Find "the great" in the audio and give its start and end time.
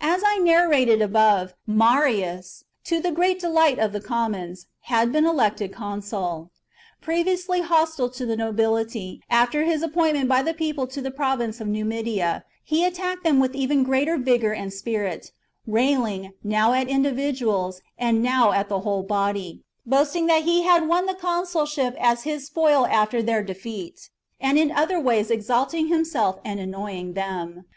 3.00-3.38